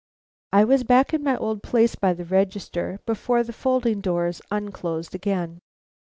[0.51, 5.13] I was back in my old place by the register before the folding doors unclosed
[5.13, 5.61] again.